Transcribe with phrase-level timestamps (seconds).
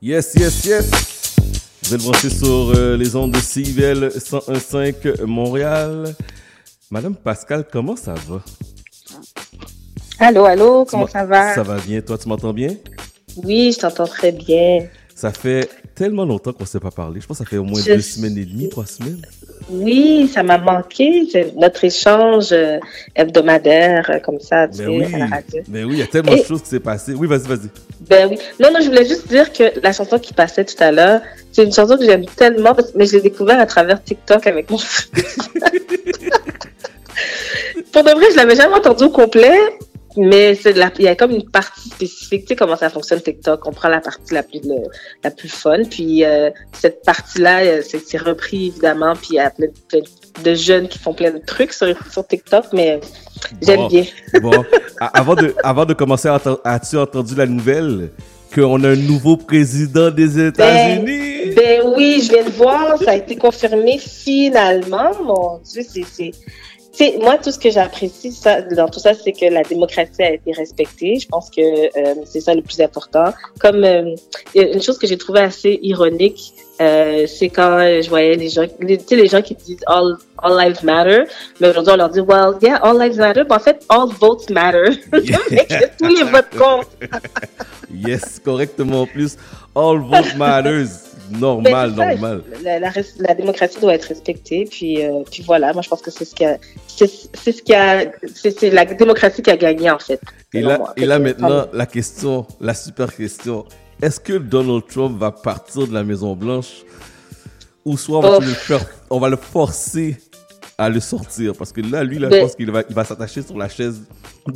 [0.00, 0.90] Yes, yes, yes.
[1.82, 6.14] Vous êtes branché sur euh, les ondes de CIVL 101.5 Montréal.
[6.88, 8.40] Madame Pascal, comment ça va?
[10.20, 11.52] Allô, allô, comment ça va?
[11.52, 12.00] Ça va bien.
[12.00, 12.76] Toi, tu m'entends bien?
[13.42, 14.86] Oui, je t'entends très bien.
[15.16, 15.68] Ça fait
[15.98, 17.20] tellement longtemps qu'on ne s'est pas parlé.
[17.20, 19.20] Je pense que ça fait au moins deux semaines et demie, trois semaines.
[19.68, 21.28] Oui, ça m'a manqué.
[21.56, 22.78] Notre échange euh,
[23.16, 25.62] hebdomadaire, euh, comme ça, tu ben sais, à la radio.
[25.68, 27.14] Mais ben oui, il y a tellement de choses qui s'est passé.
[27.14, 27.68] Oui, vas-y, vas-y.
[28.08, 28.38] Ben oui.
[28.60, 31.20] Non, non, je voulais juste dire que la chanson qui passait tout à l'heure,
[31.50, 34.78] c'est une chanson que j'aime tellement, mais je l'ai découvert à travers TikTok avec mon
[37.92, 39.58] Pour de vrai, je l'avais jamais entendu au complet.
[40.18, 43.64] Mais c'est il y a comme une partie spécifique, tu sais comment ça fonctionne TikTok.
[43.66, 44.60] On prend la partie la plus
[45.22, 49.50] la plus fun, puis euh, cette partie-là, euh, c'est repris évidemment, puis il y a
[49.50, 49.68] plein,
[50.42, 53.00] de jeunes qui font plein de trucs sur, sur TikTok, mais
[53.62, 54.04] j'aime bien.
[54.42, 54.64] bon,
[54.98, 56.28] avant de avant de commencer,
[56.64, 58.10] as-tu entendu la nouvelle
[58.52, 61.54] qu'on a un nouveau président des ben, États-Unis?
[61.54, 65.10] Ben, oui, je viens de voir, ça a été confirmé finalement.
[65.22, 66.32] Mon Dieu, c'est
[67.20, 68.34] moi, tout ce que j'apprécie
[68.76, 71.18] dans tout ça, c'est que la démocratie a été respectée.
[71.20, 73.32] Je pense que euh, c'est ça le plus important.
[73.60, 74.14] Comme euh,
[74.54, 78.98] une chose que j'ai trouvé assez ironique, euh, c'est quand je voyais les gens, tu
[79.06, 81.24] sais, les gens qui disent all, all lives matter,
[81.60, 84.50] mais aujourd'hui on leur dit well, yeah, all lives matter, mais en fait, all votes
[84.50, 85.00] matter.
[85.12, 87.10] tous les votes comptent.
[87.92, 89.36] yes, correctement en plus,
[89.74, 92.42] all votes matters normal, normal.
[92.62, 96.24] La, la, démocratie doit être respectée, puis, euh, puis voilà, moi je pense que c'est
[96.24, 98.04] ce qui a, c'est ce qui a,
[98.34, 100.20] c'est la démocratie qui a gagné en fait.
[100.52, 103.64] Et là, et là maintenant, la question, la super question,
[104.00, 106.84] est-ce que Donald Trump va partir de la Maison Blanche
[107.84, 108.38] ou soit on va,
[108.70, 108.74] oh.
[109.10, 110.16] on va le forcer
[110.80, 113.42] à le sortir parce que là, lui, là, je pense qu'il va, il va s'attacher
[113.42, 114.00] sur la chaise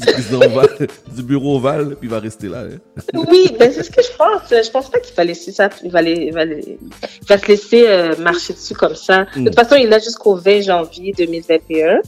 [1.17, 2.63] du bureau ovale, puis il va rester là.
[2.63, 2.79] Hein.
[3.13, 4.43] Oui, ben c'est ce que je pense.
[4.49, 8.17] Je pense pas qu'il va laisser ça, il va, il va, va se laisser euh,
[8.19, 9.25] marcher dessus comme ça.
[9.25, 9.53] De toute hmm.
[9.53, 12.01] façon, il est jusqu'au 20 janvier 2021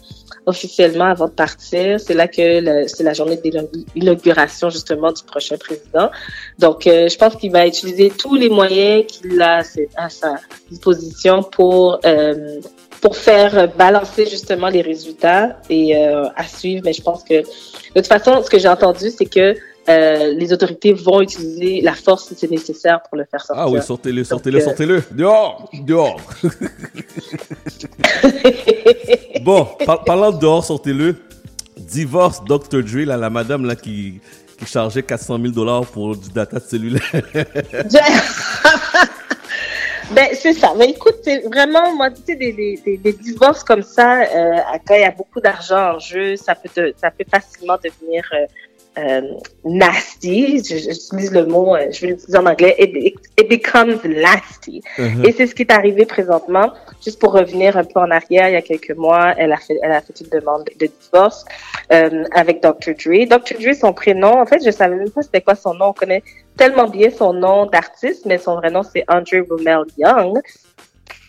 [0.46, 1.98] officiellement avant de partir.
[1.98, 3.39] C'est là que c'est la journée
[3.94, 6.10] d'inauguration justement du prochain président.
[6.58, 9.62] Donc, euh, je pense qu'il va utiliser tous les moyens qu'il a
[9.96, 10.36] à sa
[10.70, 12.60] disposition pour euh,
[13.04, 16.80] pour faire balancer justement les résultats et euh, à suivre.
[16.86, 17.44] Mais je pense que de
[17.94, 19.54] toute façon, ce que j'ai entendu, c'est que
[19.90, 23.62] euh, les autorités vont utiliser la force si c'est nécessaire pour le faire sortir.
[23.62, 25.02] Ah oui, sortez-le, sortez-le, euh, sortez-le.
[25.10, 26.18] Dehors, dehors.
[29.42, 29.68] bon,
[30.06, 31.16] parlant de dehors, sortez-le.
[31.76, 32.82] Divorce Dr.
[32.82, 34.18] Dre, là, la madame là, qui,
[34.58, 37.02] qui chargeait 400 000 dollars pour du data cellulaire.
[40.10, 40.74] Ben, c'est ça.
[40.76, 44.94] Mais écoute, c'est vraiment, moi, tu sais, des, des, des, divorces comme ça, euh, quand
[44.94, 48.46] il y a beaucoup d'argent en jeu, ça peut, te, ça peut facilement devenir euh,
[48.98, 49.22] euh,
[49.64, 50.62] nasty.
[50.64, 52.76] J'utilise le mot, euh, je vais l'utiliser en anglais.
[52.78, 54.82] It, it becomes nasty.
[54.98, 55.26] Uh-huh.
[55.26, 56.72] Et c'est ce qui est arrivé présentement.
[57.04, 59.78] Juste pour revenir un peu en arrière, il y a quelques mois, elle a fait,
[59.82, 61.44] elle a fait une demande de divorce
[61.92, 62.94] euh, avec Dr.
[62.94, 63.26] Dre.
[63.26, 63.58] Dr.
[63.60, 65.86] Dre, son prénom, en fait, je savais même pas c'était quoi son nom.
[65.86, 66.22] On connaît
[66.56, 70.40] tellement bien son nom d'artiste, mais son vrai nom, c'est Andre Rommel Young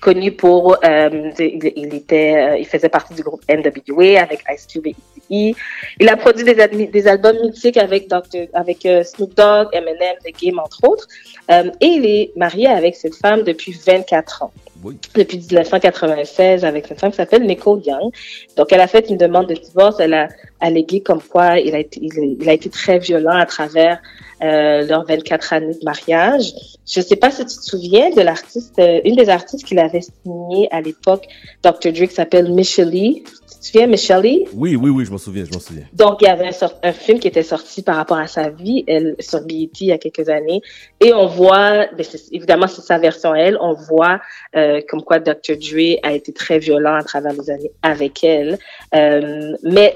[0.06, 4.86] connu pour, euh, il, était, euh, il faisait partie du groupe NWA avec Ice Cube
[4.86, 4.96] et
[5.32, 5.56] E.
[6.00, 10.60] Il a produit des, albums mythiques avec Dr, avec euh, Snoop Dogg, Eminem, The Game
[10.60, 11.08] entre autres,
[11.50, 14.52] et il est marié avec cette femme depuis 24 ans.
[14.84, 14.98] Oui.
[15.16, 18.12] Depuis 1996 avec cette femme qui s'appelle Nicole Young.
[18.58, 20.00] Donc, elle a fait une demande de divorce.
[20.00, 20.28] Elle a
[20.60, 24.00] allégué comme quoi il a été, il a été très violent à travers
[24.44, 26.52] euh, leurs 24 années de mariage.
[26.86, 29.80] Je ne sais pas si tu te souviens de l'artiste, euh, une des artistes qu'il
[29.80, 31.26] avait signé à l'époque,
[31.64, 31.94] Dr.
[31.94, 35.62] Qui s'appelle Michelle Tu te souviens, Michelle Oui, oui, oui, je m'en souviens, je m'en
[35.62, 35.86] souviens.
[35.94, 36.52] Donc, il y avait
[36.84, 39.92] un, film qui était sorti par rapport à sa vie, elle, sur BET il y
[39.94, 40.62] a quelques années.
[41.00, 44.20] Et on voit, ben, évidemment, c'est sa version elle, on voit
[44.58, 45.56] euh, comme quoi Dr.
[45.58, 48.58] Dre a été très violent à travers les années avec elle.
[48.94, 49.96] Euh, mais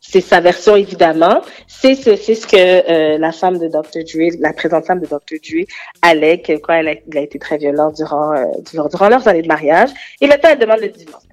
[0.00, 1.42] c'est sa version évidemment.
[1.66, 4.04] C'est ce, c'est ce que euh, la femme de Dr.
[4.04, 5.38] Dre, la présente femme de Dr.
[5.42, 5.66] Dre,
[6.02, 9.42] allègue, quoi, elle a, il a été très violent durant, euh, durant, durant leurs années
[9.42, 9.90] de mariage.
[10.20, 11.24] Et maintenant, elle demande le divorce.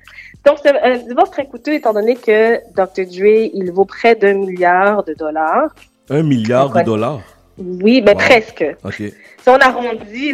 [0.46, 3.06] Donc, c'est un divorce très coûteux étant donné que Dr.
[3.06, 5.74] Dre, il vaut près d'un milliard de dollars.
[6.10, 7.22] Un milliard de dollars?
[7.58, 8.66] Oui, mais presque.
[8.84, 8.96] OK.
[8.96, 9.14] Si
[9.48, 10.34] on arrondit,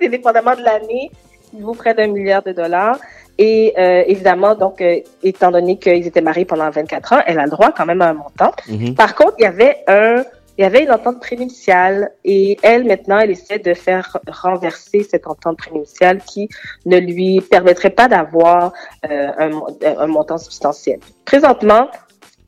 [0.00, 1.10] dépendamment de l'année,
[1.56, 2.98] il vaut près d'un milliard de dollars.
[3.38, 7.44] Et euh, évidemment, donc, euh, étant donné qu'ils étaient mariés pendant 24 ans, elle a
[7.44, 8.52] le droit quand même à un montant.
[8.68, 8.94] Mhm.
[8.94, 10.24] Par contre, il y avait un,
[10.56, 15.26] il y avait une entente prénuptiale et elle, maintenant, elle essaie de faire renverser cette
[15.26, 16.48] entente prénuptiale qui
[16.86, 18.72] ne lui permettrait pas d'avoir
[19.10, 19.50] euh, un,
[19.98, 20.98] un montant substantiel.
[21.26, 21.88] Présentement,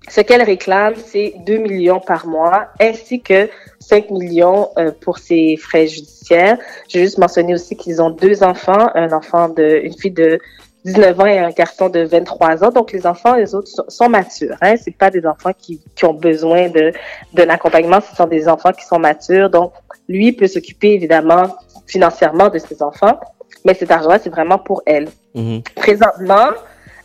[0.08, 3.48] Ce qu'elle réclame, c'est 2 millions par mois, ainsi que
[3.80, 6.58] 5 millions euh, pour ses frais judiciaires.
[6.88, 10.38] J'ai juste mentionné aussi qu'ils ont deux enfants, un enfant de, une fille de
[10.84, 12.70] 19 ans et un garçon de 23 ans.
[12.70, 14.56] Donc, les enfants, les autres sont, matures.
[14.60, 14.76] Hein?
[14.76, 16.92] C'est pas des enfants qui, qui ont besoin de
[17.34, 18.00] d'un accompagnement.
[18.00, 19.50] Ce sont des enfants qui sont matures.
[19.50, 19.72] Donc,
[20.08, 21.56] lui peut s'occuper évidemment
[21.86, 23.18] financièrement de ses enfants,
[23.64, 25.08] mais cet argent-là, c'est vraiment pour elle.
[25.34, 25.62] Mm-hmm.
[25.74, 26.48] Présentement,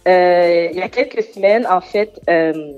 [0.08, 2.74] euh, il y a quelques semaines, en fait, euh,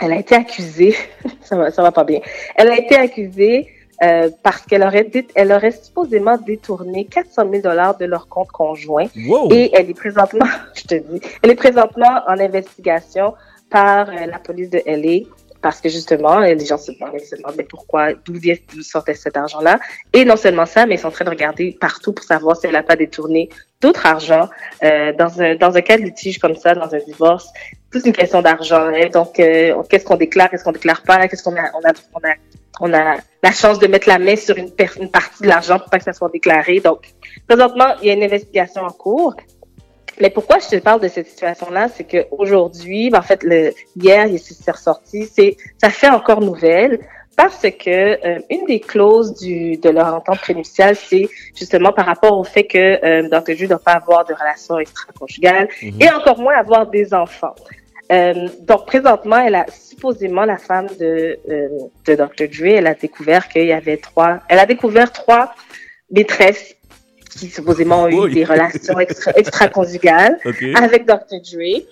[0.00, 0.94] elle a été accusée.
[1.42, 2.20] ça va, ça va pas bien.
[2.56, 3.68] Elle a été accusée
[4.02, 9.06] euh, parce qu'elle aurait, elle aurait supposément détourné 400 000 dollars de leur compte conjoint.
[9.50, 13.34] Et elle est présentement, je te dis, elle est présentement en investigation
[13.70, 15.26] par la police de LA
[15.62, 18.34] parce que justement, les gens se demandent, se demandent mais pourquoi, d'où
[18.82, 19.78] sortait cet argent-là.
[20.12, 22.66] Et non seulement ça, mais ils sont en train de regarder partout pour savoir si
[22.66, 24.48] elle n'a pas détourné d'autres argent
[24.82, 27.48] euh, dans un dans un cas de litige comme ça, dans un divorce.
[27.92, 28.86] C'est une question d'argent.
[28.94, 29.08] Hein.
[29.12, 32.34] Donc, euh, qu'est-ce qu'on déclare, qu'est-ce qu'on déclare pas, qu'est-ce qu'on a, on a,
[32.80, 35.90] on a la chance de mettre la main sur une, une partie de l'argent pour
[35.90, 36.80] pas que ça soit déclaré.
[36.80, 37.08] Donc,
[37.48, 39.34] présentement, il y a une investigation en cours.
[40.20, 44.28] Mais pourquoi je te parle de cette situation-là, c'est qu'aujourd'hui, ben, en fait, le, hier,
[44.38, 47.00] c'est ressorti, c'est, ça fait encore nouvelle
[47.40, 51.26] parce que euh, une des clauses du, de leur entente prénuptiale, c'est
[51.56, 53.54] justement par rapport au fait que euh, Dr.
[53.56, 56.04] Ju ne doit pas avoir de relations extra-conjugales mm-hmm.
[56.04, 57.54] et encore moins avoir des enfants.
[58.12, 61.68] Euh, donc, présentement, elle a supposément la femme de, euh,
[62.06, 62.46] de Dr.
[62.54, 65.54] Dre, elle a découvert qu'il y avait trois, elle a découvert trois
[66.10, 66.76] maîtresses
[67.30, 70.38] qui supposément ont eu des relations extra, extra-conjugales
[70.74, 71.40] avec Dr.
[71.50, 71.86] Dre.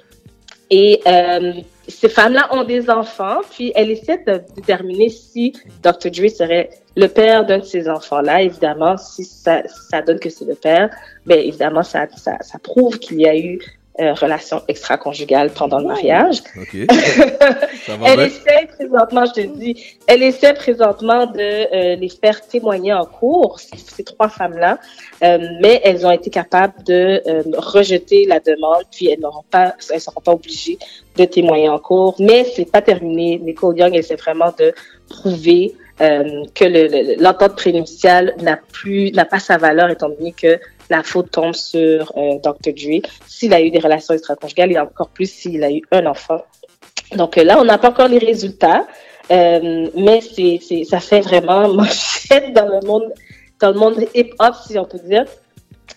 [0.71, 1.53] Et euh,
[1.88, 5.52] ces femmes-là ont des enfants, puis elle essaie de déterminer si
[5.82, 6.11] Dr.
[6.11, 8.43] Dre serait le père d'un de ces enfants-là.
[8.43, 10.90] Évidemment, si ça, ça donne que c'est le père,
[11.26, 13.58] ben évidemment, ça, ça, ça prouve qu'il y a eu
[14.00, 16.43] euh, relation extra-conjugale pendant le mariage.
[18.05, 23.05] elle essaie présentement, je te dis, elle essaie présentement de euh, les faire témoigner en
[23.05, 24.79] cours, ces trois femmes-là,
[25.25, 29.75] euh, mais elles ont été capables de euh, rejeter la demande, puis elles n'auront pas,
[29.93, 30.79] elles seront pas obligées
[31.17, 32.15] de témoigner en cours.
[32.19, 33.39] Mais c'est pas terminé.
[33.39, 34.73] Nicole Young essaie vraiment de
[35.09, 41.02] prouver euh, que l'entente prénuptiale n'a plus, n'a pas sa valeur étant donné que la
[41.02, 42.73] faute tombe sur euh, Dr.
[42.73, 43.08] Dre.
[43.26, 46.43] S'il a eu des relations extra-conjugales et encore plus s'il a eu un enfant.
[47.17, 48.87] Donc euh, là, on n'a pas encore les résultats,
[49.31, 53.12] euh, mais c'est, c'est, ça fait vraiment manchette dans le monde,
[53.61, 55.25] dans le monde hip-hop, si on peut dire,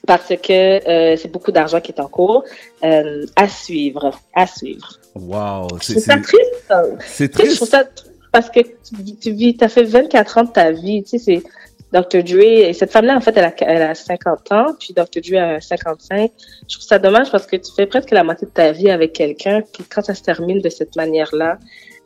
[0.08, 2.44] parce que euh, c'est beaucoup d'argent qui est en cours.
[2.84, 5.00] Euh, à suivre, à suivre.
[5.16, 6.74] Wow, c'est, c'est, triste.
[7.06, 7.52] C'est triste.
[7.52, 7.84] Je trouve ça
[8.32, 11.44] parce que tu, tu vis, as fait 24 ans de ta vie, tu sais, c'est
[11.92, 12.24] Dr.
[12.24, 15.22] Dre, cette femme-là, en fait, elle a, elle a 50 ans, puis Dr.
[15.22, 16.32] Dre a 55.
[16.68, 19.14] Je trouve ça dommage parce que tu fais presque la moitié de ta vie avec
[19.14, 21.58] quelqu'un, puis quand ça se termine de cette manière-là,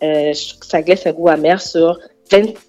[0.03, 1.99] euh, je trouve que ça glisse un goût amer sur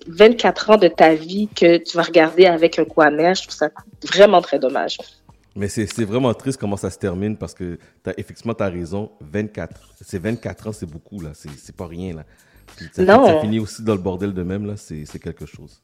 [0.08, 3.34] 24 ans de ta vie que tu vas regarder avec un goût amer.
[3.34, 3.70] Je trouve ça
[4.12, 4.98] vraiment très dommage.
[5.54, 9.10] Mais c'est vraiment triste comment ça se termine parce que as, effectivement, tu as raison.
[9.20, 11.30] 24, c'est 24 ans, c'est beaucoup, là.
[11.34, 12.24] C'est pas rien, là.
[12.92, 13.24] ça, non.
[13.24, 14.74] ça finit aussi dans le bordel de même, là.
[14.76, 15.82] C'est quelque chose.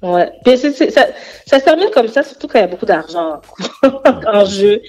[0.00, 0.30] Ouais.
[0.44, 1.06] Puis ça,
[1.46, 3.40] ça se termine comme ça, surtout quand il y a beaucoup d'argent
[4.26, 4.80] en jeu.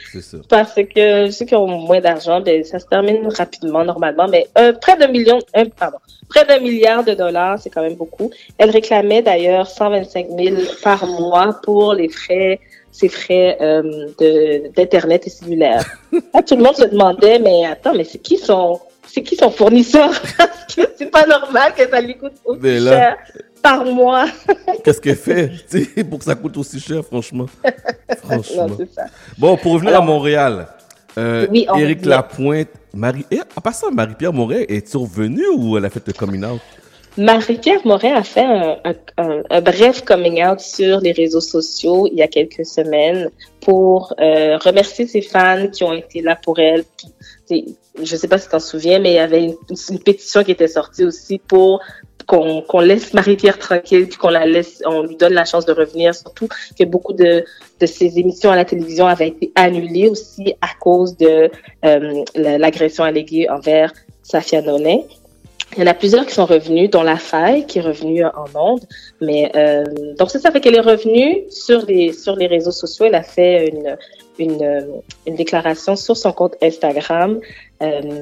[0.47, 4.27] Parce que ceux qui ont moins d'argent, ben, ça se termine rapidement, normalement.
[4.27, 5.97] Mais euh, près d'un million, euh, pardon,
[6.29, 8.29] près d'un milliard de dollars, c'est quand même beaucoup.
[8.59, 12.59] Elle réclamait d'ailleurs 125 000 par mois pour les frais,
[12.91, 14.09] ses frais euh,
[14.75, 15.85] d'internet et cellulaire.
[16.11, 20.11] tout le monde se demandait, mais attends, mais c'est qui son, c'est qui son fournisseur?
[20.37, 23.17] Parce que c'est pas normal que ça lui coûte aussi cher
[23.61, 24.27] par mois.
[24.83, 25.51] Qu'est-ce qu'elle fait?
[26.09, 27.45] Pour que ça coûte aussi cher, franchement?
[28.23, 28.67] franchement.
[29.37, 30.67] Bon, pour revenir à Montréal,
[31.17, 36.05] euh, Éric Lapointe, Marie, et, en passant, Marie-Pierre Moret, est-elle revenue ou elle a fait
[36.05, 36.61] le coming out?
[37.17, 38.45] Marie-Pierre Moret a fait
[39.17, 43.29] un, bref coming out sur les réseaux sociaux il y a quelques semaines
[43.61, 46.85] pour euh, remercier ses fans qui ont été là pour elle.
[47.49, 47.55] je
[47.99, 49.55] ne sais pas si tu t'en souviens, mais il y avait une,
[49.89, 51.81] une, pétition qui était sortie aussi pour
[52.29, 56.47] qu'on laisse Marie-Pierre tranquille, qu'on la laisse, on lui donne la chance de revenir, surtout
[56.77, 57.43] que beaucoup de,
[57.79, 61.49] de ses émissions à la télévision avaient été annulées aussi à cause de
[61.85, 65.05] euh, l'agression alléguée envers Safia Nonet.
[65.73, 68.47] Il y en a plusieurs qui sont revenus, dont La Faille, qui est revenue en
[68.55, 68.85] ondes.
[69.21, 69.83] Mais euh,
[70.17, 73.05] donc c'est ça fait qu'elle est revenue sur les sur les réseaux sociaux.
[73.05, 73.97] Elle a fait une
[74.39, 77.39] une, une déclaration sur son compte Instagram.
[77.81, 78.21] Euh,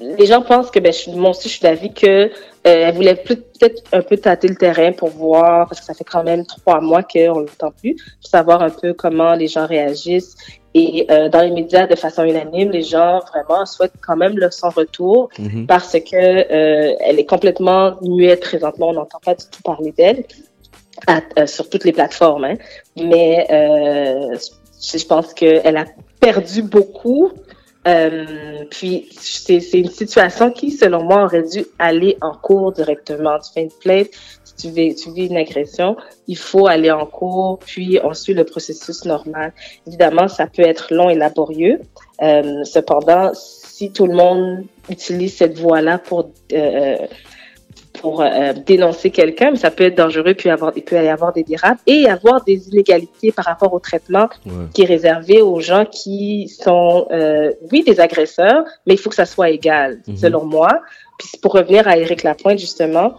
[0.00, 2.30] les gens pensent que ben, je, moi aussi, je suis d'avis que
[2.64, 6.22] elle voulait peut-être un peu tâter le terrain pour voir, parce que ça fait quand
[6.22, 10.36] même trois mois qu'on ne l'entend plus, pour savoir un peu comment les gens réagissent.
[10.74, 14.70] Et dans les médias, de façon unanime, les gens vraiment souhaitent quand même le son
[14.70, 15.66] retour Mhm.
[15.66, 18.90] parce que elle est complètement muette présentement.
[18.90, 20.24] On n'entend pas du tout parler d'elle
[21.08, 22.44] euh, sur toutes les plateformes.
[22.44, 22.54] Hein.
[22.96, 25.84] Mais euh, je je pense qu'elle a
[26.18, 27.30] perdu beaucoup.
[27.88, 33.38] Euh, puis c'est c'est une situation qui, selon moi, aurait dû aller en cours directement.
[33.40, 34.08] Tu fais une plainte,
[34.44, 35.96] si tu vis, tu vis une agression,
[36.28, 39.52] il faut aller en cours, puis on suit le processus normal.
[39.86, 41.80] Évidemment, ça peut être long et laborieux.
[42.22, 46.96] Euh, cependant, si tout le monde utilise cette voie-là pour euh,
[48.02, 51.32] pour euh, dénoncer quelqu'un, mais ça peut être dangereux, puis avoir, il peut y avoir
[51.32, 54.52] des dérapes et avoir des inégalités par rapport au traitement Ouais.
[54.74, 59.14] qui est réservé aux gens qui sont, euh, oui, des agresseurs, mais il faut que
[59.16, 60.16] ça soit égal, Mhm.
[60.16, 60.68] selon moi.
[61.18, 63.14] Puis pour revenir à Éric Lapointe, justement,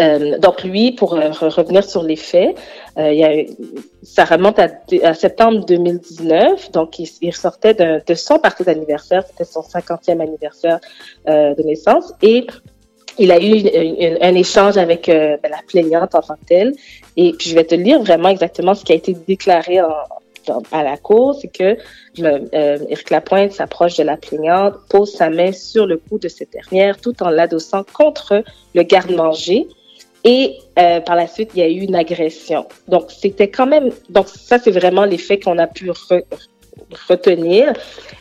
[0.00, 2.54] euh, donc lui, pour euh, re- revenir sur les faits,
[2.98, 3.48] euh, il y a, eu-
[4.02, 4.68] ça remonte à,
[5.02, 10.20] à septembre 2019, donc il, il sortait de, de son parti d'anniversaire, c'était son 50e
[10.20, 10.78] anniversaire
[11.26, 12.46] de naissance, et
[13.18, 13.56] il a eu
[14.20, 16.74] un échange avec euh, ben, la plaignante en tant que telle.
[17.16, 19.78] Et puis je vais te lire vraiment exactement ce qui a été déclaré
[20.72, 21.78] à la cour, c'est que
[22.18, 26.52] euh, Éric Lapointe s'approche de la plaignante, pose sa main sur le cou de cette
[26.52, 28.44] dernière, tout en l'adossant contre
[28.74, 29.66] le garde-manger.
[30.26, 32.66] Et euh, par la suite, il y a eu une agression.
[32.88, 36.24] Donc c'était quand même, donc ça c'est vraiment les faits qu'on a pu re-
[37.08, 37.72] retenir.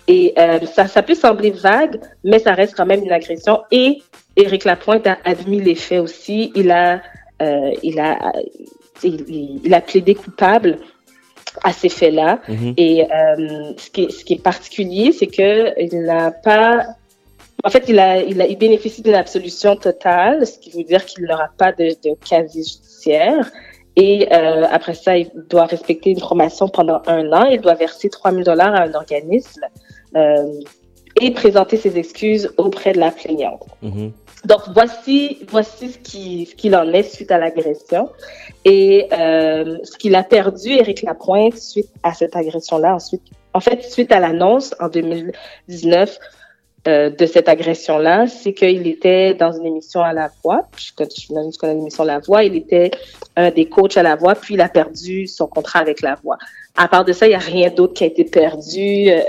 [0.07, 3.61] Et euh, ça, ça peut sembler vague, mais ça reste quand même une agression.
[3.71, 4.01] Et
[4.35, 6.51] Éric Lapointe a admis les faits aussi.
[6.55, 7.01] Il a,
[7.41, 8.33] euh, il a,
[9.03, 10.79] il, a plaidé coupable
[11.63, 12.39] à ces faits-là.
[12.47, 12.73] Mhm.
[12.77, 16.85] Et euh, ce, qui est, ce qui est particulier, c'est que il n'a pas.
[17.65, 21.05] En fait, il, a, il, a, il bénéficie d'une absolution totale, ce qui veut dire
[21.05, 23.49] qu'il n'aura pas de, de casier judiciaire.
[23.95, 27.45] Et euh, après ça, il doit respecter une formation pendant un an.
[27.45, 29.61] Il doit verser 3 000 dollars à un organisme
[30.15, 30.51] euh,
[31.21, 33.65] et présenter ses excuses auprès de la plaignante.
[33.81, 34.11] Mhm.
[34.45, 38.09] Donc voici voici ce qui ce qu'il en est suite à l'agression
[38.65, 43.21] et euh, ce qu'il a perdu Éric Lapointe suite à cette agression là ensuite
[43.53, 46.19] en fait suite à l'annonce en 2019
[46.87, 50.67] euh, de cette agression là c'est qu'il était dans une émission à la voix.
[50.77, 51.09] Je connais,
[51.51, 52.43] je connais l'émission La Voix.
[52.43, 52.91] Il était
[53.35, 56.37] un des coachs à la voix puis il a perdu son contrat avec la voix.
[56.75, 59.09] À part de ça il y a rien d'autre qui a été perdu.
[59.09, 59.21] Euh,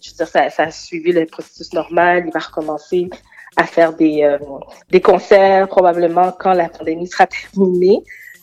[0.00, 2.24] je veux dire, ça, ça a suivi le processus normal.
[2.26, 3.08] Il va recommencer
[3.56, 4.38] à faire des, euh,
[4.90, 8.02] des concerts probablement quand la pandémie sera terminée.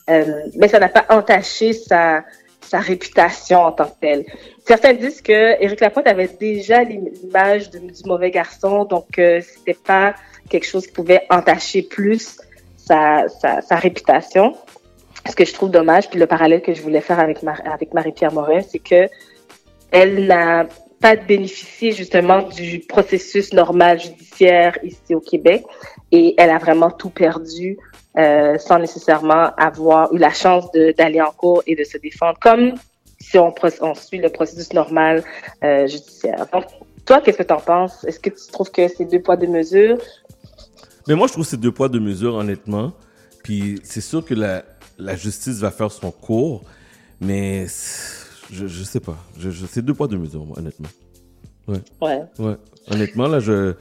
[0.09, 2.23] Euh, mais ça n'a pas entaché sa,
[2.73, 4.25] sa réputation en tant que telle.
[4.65, 10.15] Certains disent que Éric Lapointe avait déjà l'image du, mauvais garçon, donc euh, c'était pas
[10.49, 12.37] quelque chose qui pouvait entacher plus
[12.75, 14.55] sa, sa, réputation.
[15.29, 18.33] Ce que je trouve dommage, puis le parallèle que je voulais faire avec, avec Marie-Pierre
[18.33, 19.07] Morin, c'est que
[19.91, 20.65] elle n'a
[20.99, 25.63] pas bénéficié justement du processus normal judiciaire ici au Québec
[26.11, 27.77] et elle a vraiment tout perdu
[28.17, 30.65] euh, sans nécessairement avoir eu la chance
[30.97, 32.73] d'aller en cours et de se défendre comme
[33.19, 35.23] si on, on suit le processus normal
[35.63, 36.45] euh, judiciaire.
[36.51, 36.65] Donc,
[37.05, 38.03] toi, qu'est-ce que tu en penses?
[38.03, 39.97] Est-ce que tu trouves que c'est deux poids, deux mesures?
[41.07, 42.93] Mais moi, je trouve que c'est deux poids, deux mesures, honnêtement.
[43.43, 44.63] Puis c'est sûr que la,
[44.97, 46.63] la justice va faire son cours,
[47.19, 47.65] mais
[48.51, 49.17] je, je sais pas.
[49.37, 50.89] Je, je, c'est deux poids, deux mesures, moi, honnêtement.
[51.67, 51.81] Ouais.
[52.01, 52.21] Ouais.
[52.39, 52.55] Ouais.
[52.89, 53.73] Honnêtement, là, je,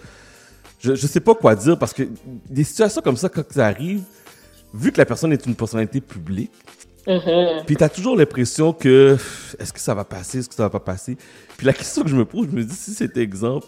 [0.81, 2.05] je, je sais pas quoi dire parce que
[2.49, 4.03] des situations comme ça, quand ça arrive,
[4.75, 6.53] vu que la personne est une personnalité publique,
[7.07, 7.65] mm-hmm.
[7.65, 9.17] puis t'as toujours l'impression que
[9.59, 11.17] est-ce que ça va passer, est-ce que ça va pas passer?
[11.57, 13.67] Puis la question que je me pose, je me dis si cet exemple,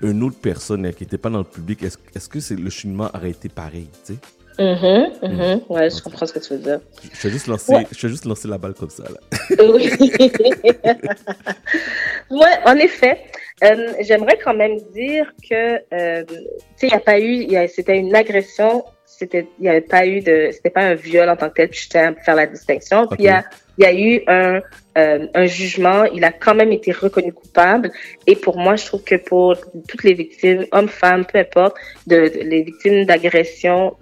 [0.00, 3.30] une autre personne qui était pas dans le public, est-ce que c'est le cheminement aurait
[3.30, 4.18] été pareil, tu sais?
[4.58, 5.60] Mm-hmm, mm-hmm.
[5.70, 6.80] Ouais, je comprends ce que tu veux dire.
[7.14, 7.86] Je vais juste lancer, Ouais.
[7.90, 9.64] je vais juste lancer la balle comme ça, là.
[9.64, 9.90] Oui.
[12.30, 13.18] ouais, en effet.
[13.64, 16.34] Euh, J'aimerais quand même dire que, euh, tu
[16.76, 18.84] sais, il n'y a pas eu, c'était une agression,
[19.22, 21.68] c'était, il n'y avait pas eu de, c'était pas un viol en tant que tel,
[21.68, 23.06] puis je tiens à faire la distinction.
[23.06, 23.44] Puis il y a,
[23.78, 24.60] il y a eu un,
[24.98, 27.90] euh, un jugement, il a quand même été reconnu coupable.
[28.26, 29.56] Et pour moi, je trouve que pour
[29.88, 31.76] toutes les victimes, hommes, femmes, peu importe,
[32.06, 33.94] de, de- les victimes d'agression,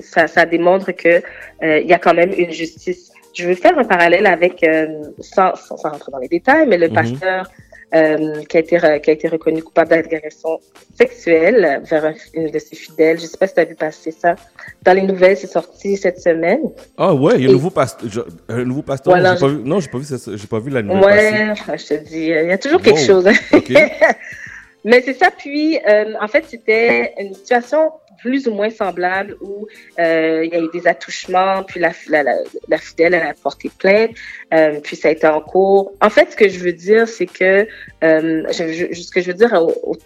[0.00, 1.22] ça, ça démontre que
[1.62, 3.10] euh, il y a quand même une justice.
[3.34, 4.86] Je veux faire un parallèle avec, euh,
[5.20, 6.94] sans, sans, sans rentrer dans les détails, mais le Mhm.
[6.94, 7.50] pasteur
[7.94, 10.58] euh, qui, a été, qui a été reconnu coupable d'agression
[10.98, 13.18] sexuelle vers un- une de ses fidèles.
[13.20, 14.34] Je sais pas si tu as vu passer ça.
[14.82, 16.60] Dans les nouvelles, c'est sorti cette semaine.
[16.98, 18.08] Ah ouais, il y a un nouveau pasteur.
[18.10, 18.20] je-
[18.52, 19.12] Un nouveau pasteur.
[19.14, 21.94] Voilà, j'ai pas vu, non, j'ai pas vu pas vu la nouvelle Ouais, je te
[21.94, 23.26] dis, il y a toujours quelque chose.
[24.84, 25.30] Mais c'est ça.
[25.36, 29.66] Puis, euh, en fait, c'était une situation plus ou moins semblable où
[29.98, 32.22] euh, il y a eu des attouchements, puis la, la,
[32.68, 34.10] la, fidèle elle a porté plainte,
[34.52, 35.92] euh, puis ça a été en cours.
[36.00, 37.66] En fait, ce que je veux dire, c'est que
[38.04, 39.52] euh, ce que je veux dire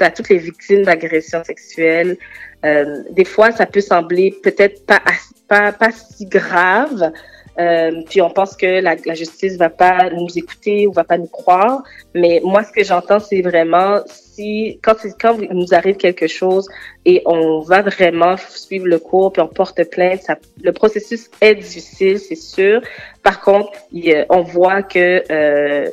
[0.00, 2.16] à toutes les victimes d'agressions sexuelles,
[2.62, 5.00] des fois, ça peut sembler peut-être pas,
[5.48, 7.10] pas, pas si grave,
[7.60, 11.18] euh, puis on pense que la, la, justice va pas nous écouter ou va pas
[11.18, 11.82] nous croire.
[12.14, 16.66] Mais moi, ce que j'entends, c'est vraiment si quand, quand il nous arrive quelque chose
[17.04, 20.26] et on va vraiment suivre le cours puis on porte plainte,
[20.62, 22.80] le processus est difficile, c'est sûr.
[23.22, 23.72] Par contre,
[24.30, 25.90] on voit que euh,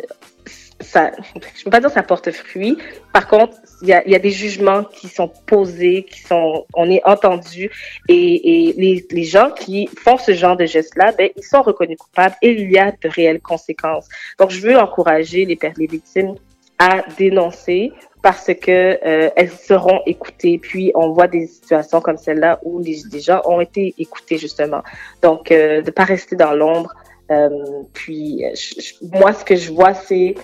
[0.79, 1.11] ça,
[1.55, 2.77] je peux pas dire ça porte fruit.
[3.13, 6.89] Par contre, il y a, y a, des jugements qui sont posés, qui sont, on
[6.89, 7.71] est entendu,
[8.07, 11.97] et, et les, les, gens qui font ce genre de gestes-là, ben, ils sont reconnus
[11.97, 14.07] coupables et il y a de réelles conséquences.
[14.39, 16.35] Donc, je veux encourager les, les victimes
[16.79, 17.91] à dénoncer
[18.21, 20.59] parce que euh, elles seront écoutées.
[20.59, 24.83] Puis on voit des situations comme celle-là où les, gens ont été écoutés justement.
[25.21, 26.93] Donc euh, de pas rester dans l'ombre.
[27.29, 27.49] Euh,
[27.93, 28.43] puis
[29.01, 30.35] moi ce que je vois c'est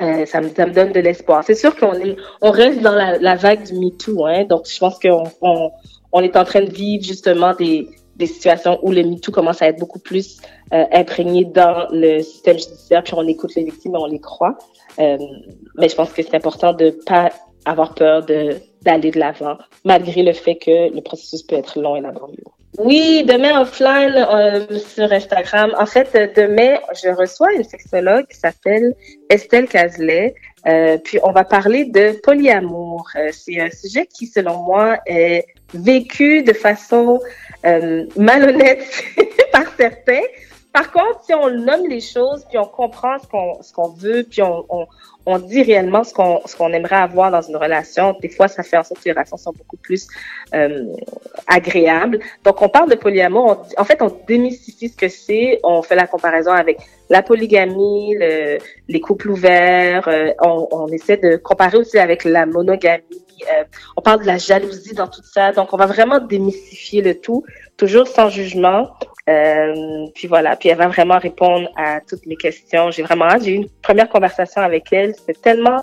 [0.00, 1.44] euh, ça, me, ça me donne de l'espoir.
[1.44, 4.78] C'est sûr qu'on est, on reste dans la, la vague du MeToo, hein, donc je
[4.78, 5.70] pense qu'on on,
[6.12, 9.68] on est en train de vivre justement des, des situations où le MeToo commence à
[9.68, 10.40] être beaucoup plus
[10.72, 14.56] euh, imprégné dans le système judiciaire, puis on écoute les victimes et on les croit.
[14.98, 15.18] Euh,
[15.76, 17.30] mais je pense que c'est important de pas
[17.64, 21.94] avoir peur de d'aller de l'avant, malgré le fait que le processus peut être long
[21.94, 22.42] et laborieux.
[22.78, 25.74] Oui, demain offline euh, sur Instagram.
[25.78, 28.94] En fait, demain, je reçois une sexologue qui s'appelle
[29.28, 30.34] Estelle Cazelet.
[30.66, 33.08] Euh, puis on va parler de polyamour.
[33.16, 37.20] Euh, c'est un sujet qui, selon moi, est vécu de façon
[37.66, 38.84] euh, malhonnête
[39.52, 40.22] par certains.
[40.72, 44.24] Par contre, si on nomme les choses, puis on comprend ce qu'on ce qu'on veut,
[44.28, 44.86] puis on, on,
[45.26, 48.16] on dit réellement ce qu'on ce qu'on aimerait avoir dans une relation.
[48.20, 50.08] Des fois, ça fait en sorte que les relations sont beaucoup plus
[50.54, 50.86] euh,
[51.46, 52.20] agréables.
[52.44, 53.66] Donc, on parle de polyamour.
[53.76, 55.60] en fait, on démystifie ce que c'est.
[55.62, 56.78] On fait la comparaison avec
[57.10, 60.08] la polygamie, le, les couples ouverts.
[60.08, 63.02] Euh, on, on, essaie de comparer aussi avec la monogamie.
[63.52, 63.64] Euh,
[63.96, 65.52] on parle de la jalousie dans tout ça.
[65.52, 67.44] Donc, on va vraiment démystifier le tout,
[67.76, 68.88] toujours sans jugement.
[69.28, 72.90] Euh, puis voilà, puis elle va vraiment répondre à toutes mes questions.
[72.90, 73.44] J'ai vraiment hâte.
[73.44, 75.14] J'ai eu une première conversation avec elle.
[75.14, 75.82] C'était tellement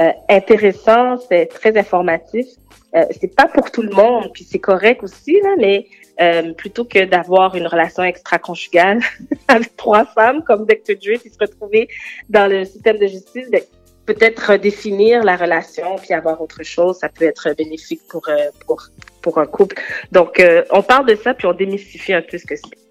[0.00, 2.46] euh, intéressant, c'est très informatif.
[2.94, 5.86] Euh, c'est pas pour tout le monde, puis c'est correct aussi là, mais
[6.20, 9.00] euh, plutôt que d'avoir une relation extra-conjugale
[9.48, 10.94] avec trois femmes comme Dr.
[10.94, 11.88] Dre puis se retrouver
[12.28, 13.62] dans le système de justice, ben,
[14.06, 18.82] peut-être redéfinir la relation puis avoir autre chose, ça peut être bénéfique pour euh, pour
[19.22, 19.80] pour un couple.
[20.12, 22.83] Donc, euh, on parle de ça, puis on démystifie un peu ce que c'est.